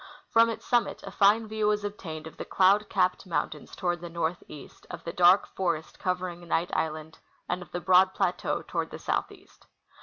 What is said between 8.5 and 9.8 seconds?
toAvard the southeast.